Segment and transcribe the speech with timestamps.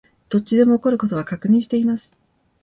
[0.29, 2.17] どっちでも起こる事は確認しています